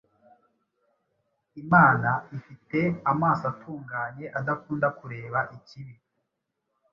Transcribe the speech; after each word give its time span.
Imana 1.61 2.09
ifite 2.37 2.79
“amaso 3.11 3.43
atunganye, 3.53 4.25
adakunda 4.39 4.87
kureba 4.99 5.39
ikibi, 5.57 5.95